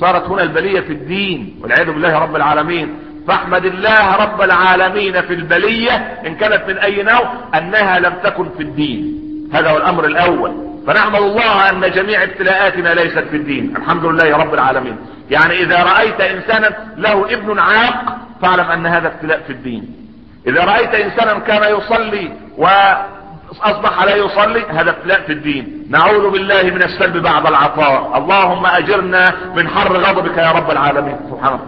[0.00, 2.98] صارت هنا البلية في الدين والعياذ بالله رب العالمين.
[3.28, 5.92] فاحمد الله رب العالمين في البلية
[6.26, 9.22] إن كانت من أي نوع أنها لم تكن في الدين.
[9.52, 10.66] هذا هو الأمر الأول.
[10.86, 13.76] فنحمد الله أن جميع ابتلاءاتنا ليست في الدين.
[13.76, 14.96] الحمد لله رب العالمين.
[15.30, 20.05] يعني إذا رأيت إنسانا له ابن عاق فاعلم أن هذا ابتلاء في الدين.
[20.46, 25.86] إذا رأيت إنسانا كان يصلي وأصبح لا يصلي هذا ابتلاء في الدين.
[25.90, 28.18] نعوذ بالله من السلب بعد العطاء.
[28.18, 31.16] اللهم أجرنا من حر غضبك يا رب العالمين.
[31.30, 31.66] سبحان الله.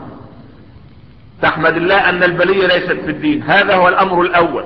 [1.43, 3.43] تحمد الله أن البلية ليست في الدين.
[3.43, 4.65] هذا هو الأمر الأول.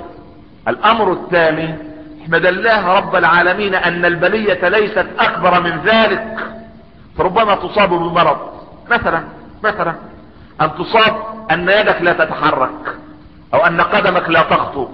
[0.68, 1.74] الأمر الثاني
[2.22, 6.38] احمد الله رب العالمين أن البلية ليست أكبر من ذلك.
[7.18, 8.38] فربما تصاب بمرض.
[8.90, 9.22] مثلا
[9.64, 9.94] مثلا
[10.60, 11.16] أن تصاب
[11.50, 12.91] أن يدك لا تتحرك.
[13.54, 14.88] أو أن قدمك لا تخطو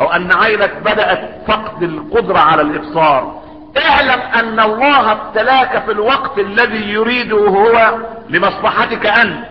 [0.00, 3.42] أو أن عينك بدأت فقد القدرة على الإبصار.
[3.76, 9.44] اعلم أن الله ابتلاك في الوقت الذي يريده هو لمصلحتك أنت.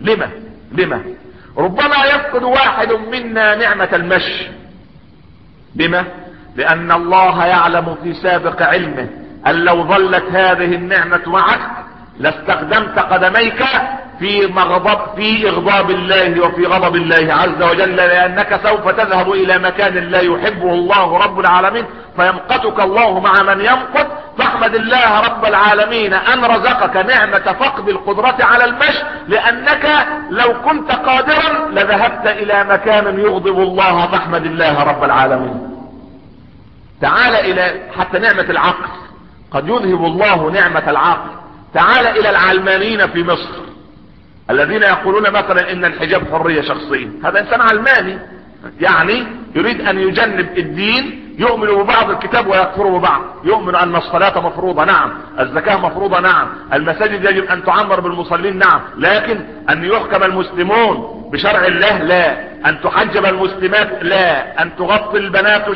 [0.00, 0.30] لما؟
[0.72, 1.02] لما؟
[1.56, 4.46] ربما يفقد واحد منا نعمة المشي.
[5.76, 6.04] لما؟
[6.56, 9.08] لأن الله يعلم في سابق علمه
[9.46, 11.85] أن لو ظلت هذه النعمة معك
[12.18, 13.64] لاستخدمت قدميك
[14.18, 19.94] في مغضب في إغضاب الله وفي غضب الله عز وجل لأنك سوف تذهب إلى مكان
[19.94, 21.84] لا يحبه الله رب العالمين
[22.16, 24.06] فيمقتك الله مع من يمقت.
[24.38, 31.68] فاحمد الله رب العالمين أن رزقك نعمة فقد القدرة على المشي لأنك لو كنت قادرا
[31.70, 35.76] لذهبت إلى مكان يغضب الله فاحمد الله رب العالمين.
[37.00, 38.88] تعال إلى حتى نعمة العقل.
[39.50, 41.30] قد يذهب الله نعمة العقل.
[41.76, 43.50] تعال إلى العلمانيين في مصر.
[44.50, 47.08] الذين يقولون مثلا إن الحجاب حرية شخصية.
[47.24, 48.18] هذا إنسان علماني.
[48.80, 53.22] يعني يريد أن يجنب الدين يؤمن ببعض الكتاب ويكفر ببعض.
[53.44, 55.10] يؤمن أن الصلاة مفروضة نعم.
[55.40, 56.48] الزكاة مفروضة نعم.
[56.72, 58.80] المساجد يجب أن تعمر بالمصلين نعم.
[58.98, 62.45] لكن أن يحكم المسلمون بشرع الله لا.
[62.66, 64.62] أن تحجب المسلمات لا.
[64.62, 65.68] أن تغطي البنات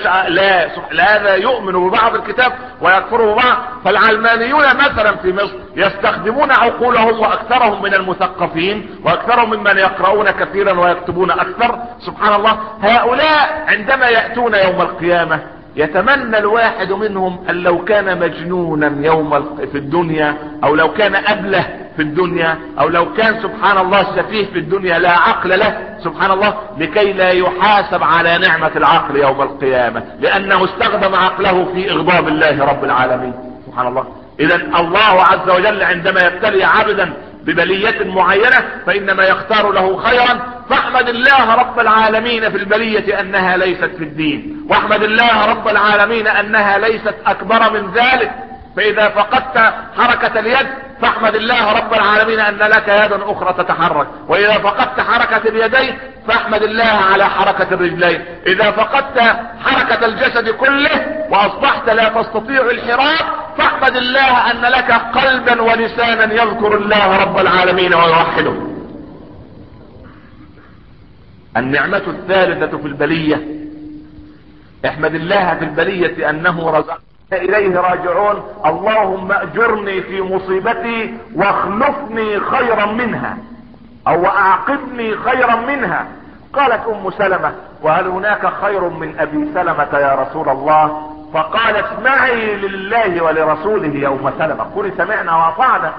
[0.90, 3.56] لا هذا يؤمن ببعض الكتاب ويكفر ببعض.
[3.84, 11.78] فالعلمانيون مثلا في مصر يستخدمون عقولهم وأكثرهم من المثقفين وأكثرهم ممن يقرؤون كثيرا ويكتبون أكثر.
[12.06, 12.58] سبحان الله.
[12.82, 20.36] هؤلاء عندما يأتون يوم القيامة يتمنى الواحد منهم أن لو كان مجنونا يوم في الدنيا
[20.64, 25.10] أو لو كان أبله في الدنيا أو لو كان سبحان الله سفيه في الدنيا لا
[25.10, 31.64] عقل له سبحان الله لكي لا يحاسب على نعمة العقل يوم القيامة لأنه استخدم عقله
[31.74, 33.34] في إغضاب الله رب العالمين.
[33.66, 34.04] سبحان الله.
[34.40, 37.12] اذا الله عز وجل عندما يبتلي عبدا
[37.52, 40.40] ببلية معينة فإنما يختار له خيرا.
[40.70, 44.66] فاحمد الله رب العالمين في البلية أنها ليست في الدين.
[44.70, 48.49] واحمد الله رب العالمين أنها ليست أكبر من ذلك.
[48.80, 50.66] فإذا فقدت حركة اليد
[51.02, 54.06] فاحمد الله رب العالمين أن لك يد أخرى تتحرك.
[54.28, 58.24] وإذا فقدت حركة اليدين فاحمد الله على حركة الرجلين.
[58.46, 59.20] إذا فقدت
[59.64, 63.26] حركة الجسد كله وأصبحت لا تستطيع الحراك
[63.58, 68.54] فاحمد الله أن لك قلبا ولسانا يذكر الله رب العالمين ويوحده.
[71.56, 73.40] النعمة الثالثة في البلية.
[74.86, 77.00] احمد الله في البلية أنه رزق
[77.32, 78.42] إليه راجعون.
[78.66, 83.36] اللهم أجرني في مصيبتي واخلفني خيرا منها
[84.08, 86.06] أو أعقبني خيرا منها.
[86.52, 93.24] قالت أم سلمة وهل هناك خير من أبي سلمة يا رسول الله؟ فقال اسمعي لله
[93.24, 94.66] ولرسوله يا ام سلمة.
[94.74, 95.92] قولي سمعنا وأطعنا.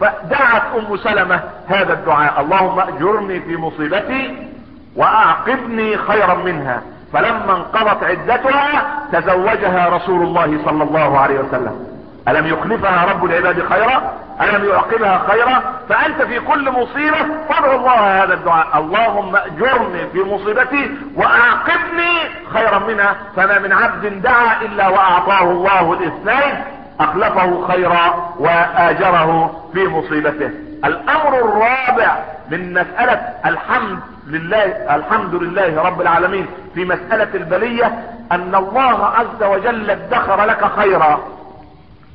[0.00, 2.40] فدعت أم سلمة هذا الدعاء.
[2.40, 4.48] اللهم أجرني في مصيبتي
[4.96, 6.82] واعقبني خيرا منها.
[7.12, 11.86] فلما انقضت عدتها تزوجها رسول الله صلى الله عليه وسلم.
[12.28, 17.16] ألم يخلفها رب العباد خيرا؟ ألم يعقبها خيرا؟ فأنت في كل مصيبة
[17.50, 18.78] ادعو الله هذا الدعاء.
[18.78, 22.18] اللهم أجرني في مصيبتي وأعقبني
[22.52, 23.16] خيرا منها.
[23.36, 26.64] فما من عبد دعا إلا وأعطاه الله الاثنين
[27.00, 30.50] أخلفه خيرا وآجره في مصيبته.
[30.84, 32.18] الأمر الرابع
[32.50, 37.86] من مسألة الحمد لله الحمد لله رب العالمين في مسألة البلية
[38.32, 41.20] أن الله عز وجل ادخر لك خيرا.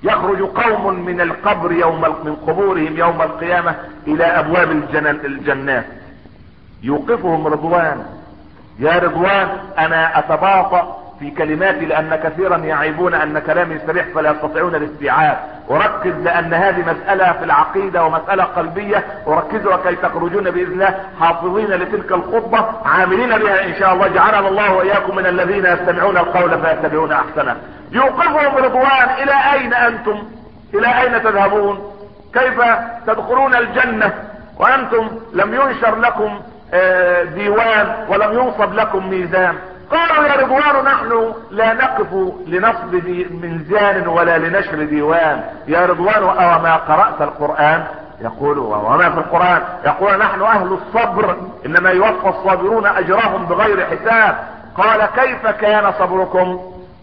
[0.03, 3.75] يخرج قوم من القبر يوم من قبورهم يوم القيامة
[4.07, 4.71] إلى أبواب
[5.25, 5.85] الجنات
[6.83, 8.05] يوقفهم رضوان.
[8.79, 9.47] يا رضوان
[9.79, 15.37] أنا أتباطأ في كلماتي لأن كثيرا يعيبون أن كلامي سريح فلا يستطيعون الاستيعاب.
[15.71, 19.03] أركز لأن هذه مسألة في العقيدة ومسألة قلبية.
[19.27, 20.99] أركزها كي تخرجون بإذن الله.
[21.19, 24.07] حافظين لتلك الخطبة عاملين بها إن شاء الله.
[24.07, 27.55] جعلنا الله وإياكم من الذين يستمعون القول فيتبعون أحسنه.
[27.91, 30.23] يوقفهم رضوان إلى أين أنتم؟
[30.73, 31.91] إلى أين تذهبون؟
[32.33, 32.61] كيف
[33.07, 34.13] تدخلون الجنة؟
[34.59, 36.39] وأنتم لم ينشر لكم
[37.33, 39.55] ديوان ولم ينصب لكم ميزان.
[39.91, 42.13] قالوا يا رضوان نحن لا نقف
[42.47, 42.95] لنصب
[43.41, 45.43] ميزان ولا لنشر ديوان.
[45.67, 47.83] يا رضوان وما قرأت القرآن؟
[48.21, 51.35] يقول وما في القرآن؟ يقول نحن أهل الصبر.
[51.65, 54.37] إنما يوفى الصابرون أجرهم بغير حساب.
[54.77, 56.59] قال كيف كان صبركم؟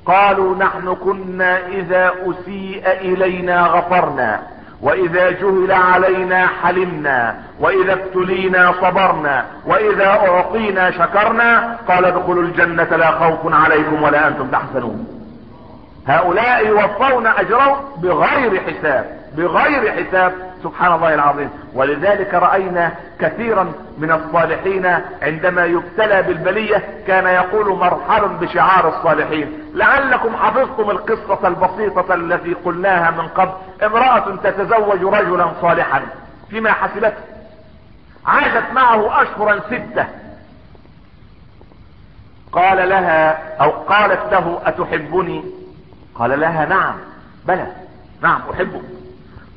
[0.06, 4.40] قالوا نحن كنا إذا أسيء إلينا غفرنا.
[4.82, 13.54] وإذا جهل علينا حلمنا وإذا ابتلينا صبرنا وإذا اعطينا شكرنا قال ادخلوا الجنة لا خوف
[13.54, 15.06] عليكم ولا أنتم تحزنون
[16.08, 20.50] هؤلاء يوفون اجرهم بغير حساب بغير حساب.
[20.62, 21.50] سبحان الله العظيم.
[21.74, 24.86] ولذلك رأينا كثيرا من الصالحين
[25.22, 29.58] عندما يبتلى بالبلية كان يقول مرحبا بشعار الصالحين.
[29.74, 33.52] لعلكم حفظتم القصة البسيطة التي قلناها من قبل.
[33.82, 36.02] امرأة تتزوج رجلا صالحا.
[36.50, 37.22] فيما حسبته
[38.26, 40.06] عاشت معه أشهرا ستة.
[42.52, 45.44] قال لها أو قالت له أتحبني؟
[46.14, 46.94] قال لها نعم.
[47.46, 47.66] بلى.
[48.22, 48.99] نعم أحبك.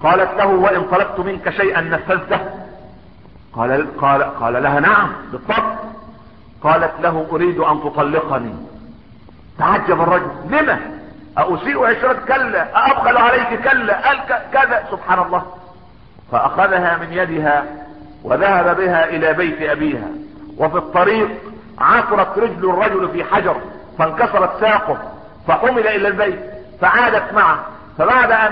[0.04, 2.40] قالت له وإن طلبت منك شيئا نفذته.
[3.54, 5.76] قال قال قال لها نعم بالطبع.
[6.64, 8.56] قالت له أريد أن تطلقني.
[9.60, 10.80] تعجب الرجل لما
[11.38, 14.20] أسيء عشرة كلا أبخل عليك كلا قال
[14.54, 15.44] كذا سبحان الله.
[16.32, 17.64] فأخذها من يدها
[18.24, 20.08] وذهب بها إلى بيت أبيها.
[20.58, 21.30] وفي الطريق
[21.80, 23.56] عثرت رجل الرجل في حجر
[24.00, 24.98] فانكسرت ساقه
[25.48, 26.40] فحمل إلى البيت
[26.82, 27.60] فعادت معه.
[27.98, 28.52] فبعد أن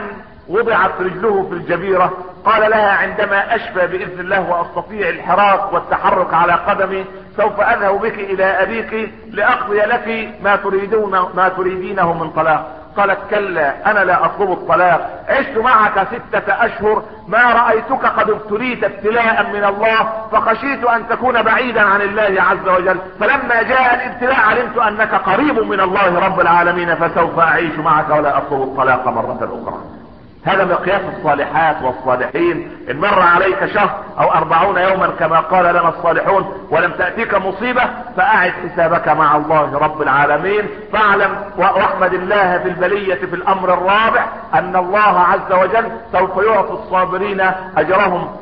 [0.51, 2.11] وضعت رجله في الجبيرة.
[2.45, 7.05] قال لها عندما أشفى بإذن الله وأستطيع الحراك والتحرك على قدمي
[7.37, 12.77] سوف أذهب بك إلى أبيك لأقضي لك ما تريدون ما تريدينه من طلاق.
[12.97, 15.25] قالت كلا أنا لا أطلب الطلاق.
[15.29, 21.81] عشت معك ستة أشهر ما رأيتك قد ابتليت ابتلاء من الله فخشيت أن تكون بعيدا
[21.81, 22.97] عن الله عز وجل.
[23.19, 28.61] فلما جاء الابتلاء علمت أنك قريب من الله رب العالمين فسوف أعيش معك ولا أطلب
[28.61, 30.00] الطلاق مرة أخرى.
[30.45, 32.77] هذا مقياس الصالحات والصالحين.
[32.89, 37.81] إن مر عليك شهر أو أربعون يوما كما قال لنا الصالحون ولم تأتيك مصيبة
[38.17, 40.67] فأعد حسابك مع الله رب العالمين.
[40.93, 47.41] فاعلم وأحمد الله في البلية في الأمر الرابع أن الله عز وجل سوف يعطي الصابرين
[47.77, 48.35] أجرهم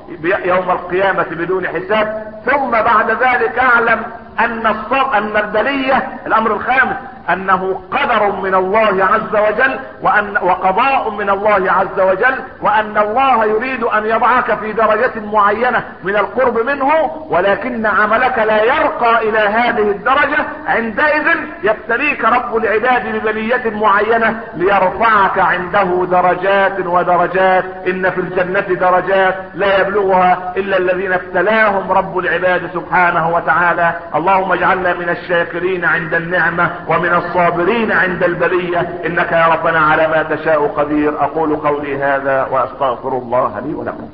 [0.45, 2.33] يوم القيامة بدون حساب.
[2.45, 4.03] ثم بعد ذلك أعلم
[4.39, 4.67] أن
[5.13, 6.95] أن البلية الأمر الخامس
[7.33, 13.83] أنه قدر من الله عز وجل وان وقضاء من الله عز وجل وأن الله يريد
[13.83, 16.89] أن يضعك في درجة معينة من القرب منه
[17.29, 21.27] ولكن عملك لا يرقى إلى هذه الدرجة عندئذ
[21.63, 30.53] يبتليك رب العباد ببلية معينة ليرفعك عنده درجات ودرجات إن في الجنة درجات لا يبلغها
[30.57, 33.93] إلا الذين ابتلاهم رب العباد سبحانه وتعالى.
[34.29, 40.23] اللهم اجعلنا من الشاكرين عند النعمة ومن الصابرين عند البلية إنك يا ربنا على ما
[40.23, 41.23] تشاء قدير.
[41.23, 44.09] أقول قولي هذا وأستغفر الله لي ولكم.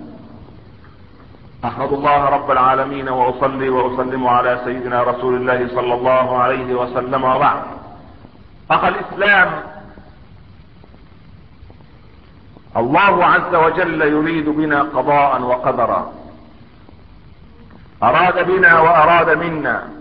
[1.66, 7.64] أحمد الله رب العالمين وأصلي وأسلم على سيدنا رسول الله صلى الله عليه وسلم وبعد.
[8.72, 9.50] اخ الإسلام
[12.78, 16.12] الله عز وجل يريد بنا قضاء وقدرا.
[18.04, 19.95] أراد بنا وأراد منا.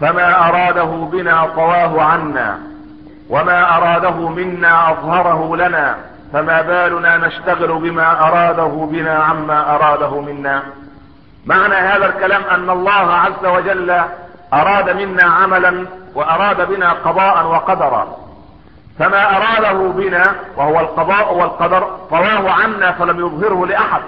[0.00, 2.58] فما أراده بنا طواه عنا
[3.30, 5.96] وما أراده منا أظهره لنا
[6.32, 10.62] فما بالنا نشتغل بما أراده بنا عما أراده منا.
[11.46, 14.00] معنى هذا الكلام أن الله عز وجل
[14.52, 18.16] أراد منا عملا وأراد بنا قضاء وقدرا.
[18.98, 24.02] فما أراده بنا وهو القضاء والقدر طواه عنا فلم يظهره لأحد.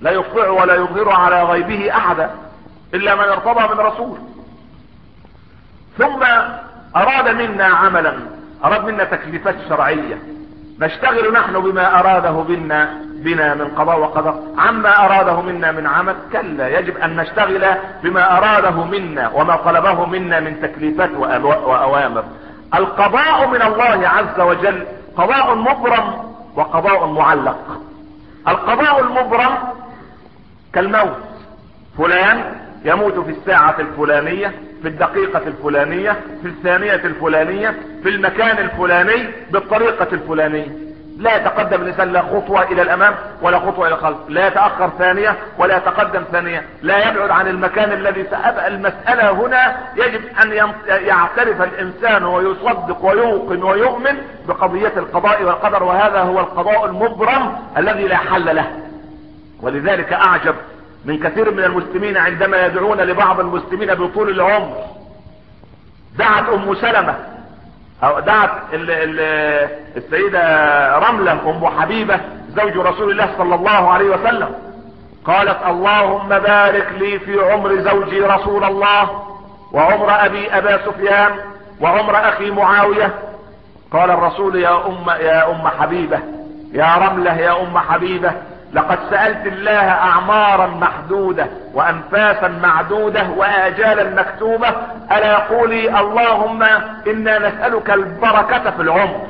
[0.00, 2.30] لا يطلع ولا يظهر على غيبه احدا
[2.94, 4.18] إلا من ارتضى من رسول.
[5.98, 6.22] ثم
[6.96, 8.14] أراد منا عملا
[8.64, 10.18] أراد منا تكليفات شرعية.
[10.80, 12.90] نشتغل نحن بما أراده بنا
[13.24, 14.34] بنا من قضاء وقدر.
[14.58, 16.78] عما أراده منا من عمل كلا.
[16.78, 17.64] يجب أن نشتغل
[18.02, 22.24] بما أراده منا وما طلبه منا من تكليفات وأوامر.
[22.74, 24.86] القضاء من الله عز وجل
[25.16, 27.80] قضاء مبرم وقضاء معلق.
[28.48, 29.58] القضاء المبرم
[30.72, 31.16] كالموت.
[31.98, 36.12] فلان يموت في الساعة الفلانية في الدقيقة الفلانية
[36.42, 40.68] في الثانية الفلانية في المكان الفلاني بالطريقة الفلانية.
[41.18, 44.16] لا يتقدم الإنسان لا خطوة إلى الأمام ولا خطوة إلى الخلف.
[44.28, 46.64] لا يتأخر ثانية ولا يتقدم ثانية.
[46.82, 54.16] لا يبعد عن المكان الذي سأبقى المسألة هنا يجب أن يعترف الإنسان ويصدق ويوقن ويؤمن
[54.48, 58.70] بقضية القضاء والقدر وهذا هو القضاء المبرم الذي لا حل له.
[59.62, 60.54] ولذلك أعجب
[61.04, 64.76] من كثير من المسلمين عندما يدعون لبعض المسلمين بطول العمر.
[66.18, 67.14] دعت أم سلمة
[68.04, 69.20] أو دعت ال ال
[69.96, 72.20] السيدة رملة أم حبيبة
[72.56, 74.54] زوج رسول الله صلى الله عليه وسلم.
[75.24, 79.10] قالت اللهم بارك لي في عمر زوجي رسول الله
[79.72, 81.30] وعمر أبي أبا سفيان
[81.80, 83.14] وعمر أخي معاوية.
[83.92, 86.18] قال الرسول يا ام يا أم حبيبة
[86.72, 88.32] يا رملة يا أم حبيبة
[88.72, 94.68] لقد سألت الله اعمارا محدودة وانفاسا معدودة واجالا مكتوبة.
[95.12, 96.62] ألا قولي اللهم
[97.06, 99.26] إنا نسألك البركة في العمر.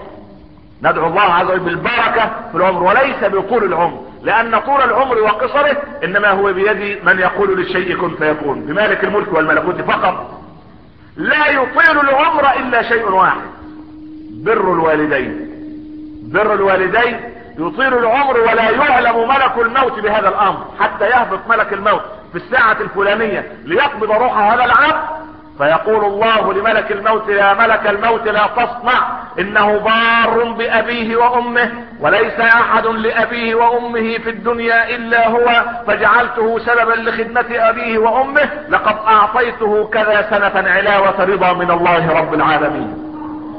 [0.82, 4.00] ندعو الله عز وجل بالبركة في العمر وليس بطول العمر.
[4.22, 8.60] لأن طول العمر وقصره إنما هو بيد من يقول للشيء كن فيكون.
[8.60, 10.40] بمالك الملك والملكوت فقط.
[11.16, 13.50] لا يطيل العمر إلا شيء واحد.
[14.30, 15.50] بر الوالدين.
[16.32, 17.20] بر الوالدين
[17.60, 20.64] يطيل العمر ولا يعلم ملك الموت بهذا الأمر.
[20.80, 22.02] حتى يهبط ملك الموت
[22.32, 25.02] في الساعة الفلانية ليقبض روح هذا العبد.
[25.58, 29.08] فيقول الله لملك الموت يا ملك الموت لا تصنع.
[29.38, 35.64] إنه بار بأبيه وأمه وليس أحد لأبيه وأمه في الدنيا إلا هو.
[35.86, 38.50] فجعلته سببا لخدمة أبيه وأمه.
[38.68, 43.09] لقد أعطيته كذا سنة علاوة رضا من الله رب العالمين.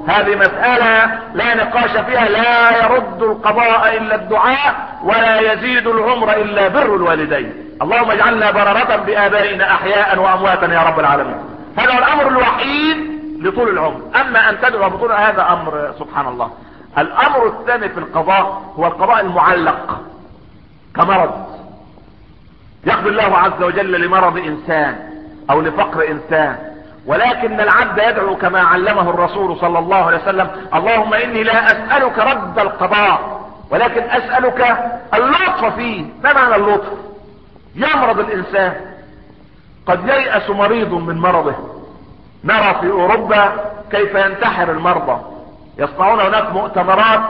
[0.08, 6.96] هذه مسألة لا نقاش فيها لا يرد القضاء إلا الدعاء ولا يزيد العمر إلا بر
[6.96, 7.54] الوالدين.
[7.82, 11.36] اللهم اجعلنا بررة بآبائنا أحياء وأمواتا يا رب العالمين.
[11.78, 12.98] هذا الأمر الوحيد
[13.42, 14.02] لطول العمر.
[14.22, 16.52] أما أن تدعو بطول هذا أمر سبحان الله.
[16.98, 20.02] الأمر الثاني في القضاء هو القضاء المعلق
[20.96, 21.46] كمرض.
[22.86, 24.96] يقضي الله عز وجل لمرض إنسان
[25.50, 26.71] أو لفقر إنسان.
[27.06, 32.60] ولكن العبد يدعو كما علمه الرسول صلى الله عليه وسلم اللهم إني لا أسألك رد
[32.60, 33.42] القضاء
[33.72, 34.78] ولكن أسألك
[35.14, 36.06] اللطف فيه.
[36.24, 36.94] ما معنى اللطف؟
[37.76, 38.74] يمرض الإنسان.
[39.86, 41.56] قد ييأس مريض من مرضه.
[42.44, 43.52] نرى في أوروبا
[43.92, 45.22] كيف ينتحر المرضى.
[45.78, 47.22] يصنعون هناك مؤتمرات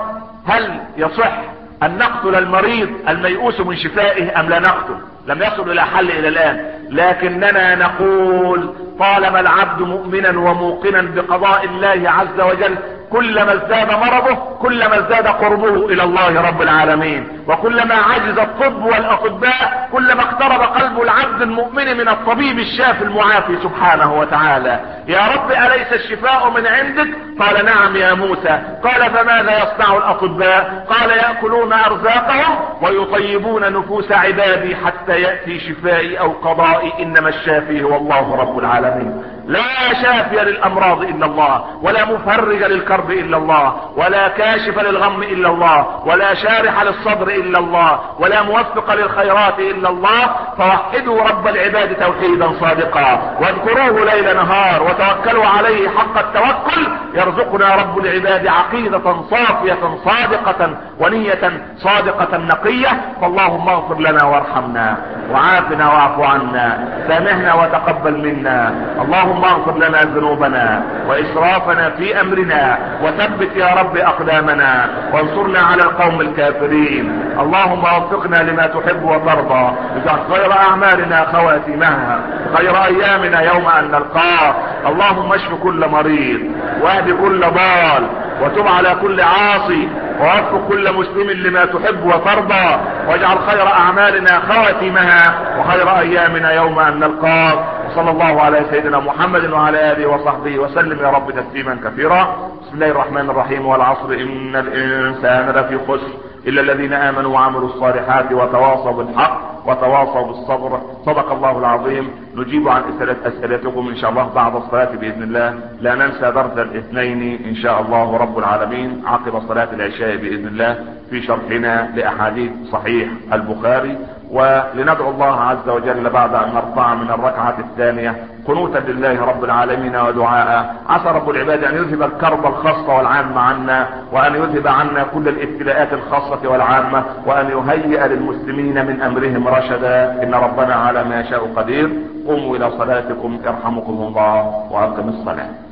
[0.47, 1.39] هل يصح
[1.83, 6.71] أن نقتل المريض الميؤوس من شفائه أم لا نقتل؟ لم يصل إلى حل إلى الآن.
[6.89, 12.75] لكننا نقول طالما العبد مؤمنا وموقنا بقضاء الله عز وجل
[13.11, 17.27] كلما ازداد مرضه كلما ازداد قربه إلى الله رب العالمين.
[17.47, 24.79] وكلما عجز الطب والأطباء كلما اقترب قلب العبد المؤمن من الطبيب الشافي المعافي سبحانه وتعالى.
[25.07, 27.07] يا رب أليس الشفاء من عندك؟
[27.39, 28.59] قال نعم يا موسى.
[28.83, 36.93] قال فماذا يصنع الأطباء؟ قال يأكلون أرزاقهم ويطيبون نفوس عبادي حتى يأتي شفائي أو قضائي.
[36.99, 39.23] إنما الشافي هو الله رب العالمين.
[39.51, 45.79] لا شافي للأمراض إلا الله ولا مفرج للكرب إلا الله ولا كاشف للغم إلا الله
[46.05, 50.23] ولا شارح للصدر إلا الله ولا موفق للخيرات إلا الله.
[50.57, 53.37] فوحدوا رب العباد توحيدا صادقا.
[53.41, 56.81] واذكروه ليل نهار وتوكلوا عليه حق التوكل.
[57.13, 61.43] يرزقنا رب العباد عقيدة صافية صادقة ونية
[61.77, 63.01] صادقة نقية.
[63.21, 64.97] فاللهم اغفر لنا وارحمنا
[65.31, 66.67] وعافنا واعف عنا
[67.07, 68.73] سامحنا وتقبل منا.
[69.01, 77.33] اللهم اغفر لنا ذنوبنا وإسرافنا في أمرنا وثبت يا رب أقدامنا وانصرنا على القوم الكافرين.
[77.39, 79.71] اللهم وفقنا لما تحب وترضى.
[79.95, 82.19] اجعل خير أعمالنا خواتمها
[82.57, 84.55] خير أيامنا يوم أن نلقاك
[84.87, 86.41] اللهم اشف كل مريض
[86.81, 88.03] واهد كل ضال
[88.41, 89.87] وتب على كل عاصي
[90.19, 92.77] ووفق كل مسلم لما تحب وترضى.
[93.07, 97.59] واجعل خير أعمالنا خواتمها وخير أيامنا يوم أن نلقاك
[97.91, 100.99] وصلى الله على سيدنا محمد وعلى آله وصحبه وسلم.
[100.99, 102.21] يا رب تسليما كثيرا.
[102.61, 103.65] بسم الله الرحمن الرحيم.
[103.65, 106.11] والعصر إن الإنسان لفي خسر
[106.47, 110.81] إلا الذين آمنوا وعملوا الصالحات وتواصوا بالحق وتواصوا بالصبر.
[111.05, 112.09] صدق الله العظيم.
[112.35, 112.81] نجيب عن
[113.25, 115.59] أسئلتكم إن شاء الله بعد الصلاة بإذن الله.
[115.81, 121.21] لا ننسى درس الاثنين إن شاء الله رب العالمين عقب صلاة العشاء بإذن الله في
[121.21, 123.97] شرحنا لأحاديث صحيح البخاري.
[124.31, 128.15] ولندعو الله عز وجل بعد أن نرفع من الركعة الثانية
[128.47, 130.75] قنوتا لله رب العالمين ودعاء.
[130.89, 136.49] عسى رب العباد أن يذهب الكرب الخاصة والعامة عنا وأن يذهب عنا كل الابتلاءات الخاصة
[136.49, 140.23] والعامة وأن يهيئ للمسلمين من أمرهم رشدا.
[140.23, 141.89] إن ربنا على ما يشاء قدير.
[142.27, 145.70] قوموا إلى صلاتكم يرحمكم الله وأقم الصلاة.